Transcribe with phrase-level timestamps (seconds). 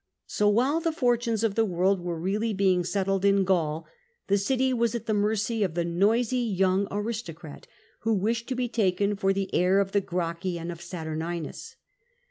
[0.25, 3.85] So while the fortunes of the world were really being settled in Gaul,
[4.29, 7.67] the city was at the mercy of the noisy young aristocrat
[7.99, 11.75] who wished to be taken for the heir of the Gracchi and of Saturninus.